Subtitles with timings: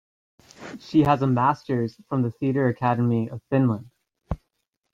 [0.79, 3.91] She has a master's from the Theatre Academy of Finland.